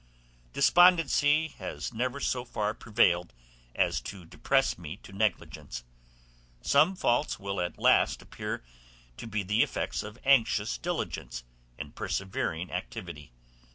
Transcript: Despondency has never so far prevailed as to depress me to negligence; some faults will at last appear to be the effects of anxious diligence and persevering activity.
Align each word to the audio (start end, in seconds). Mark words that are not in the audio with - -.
Despondency 0.51 1.49
has 1.59 1.93
never 1.93 2.19
so 2.19 2.43
far 2.43 2.73
prevailed 2.73 3.33
as 3.75 4.01
to 4.01 4.25
depress 4.25 4.75
me 4.75 4.97
to 4.97 5.13
negligence; 5.13 5.83
some 6.59 6.95
faults 6.95 7.37
will 7.39 7.61
at 7.61 7.77
last 7.77 8.23
appear 8.23 8.63
to 9.17 9.27
be 9.27 9.43
the 9.43 9.61
effects 9.61 10.01
of 10.01 10.17
anxious 10.25 10.79
diligence 10.79 11.43
and 11.77 11.93
persevering 11.93 12.71
activity. 12.71 13.31